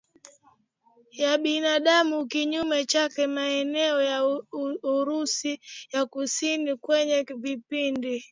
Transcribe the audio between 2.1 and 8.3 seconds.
Kinyume chake maeneo ya Urusi ya kusini kwenye vipindi